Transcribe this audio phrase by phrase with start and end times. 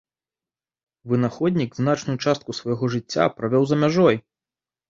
[1.11, 4.15] Вынаходнік значную частку свайго жыцця правёў за мяжой.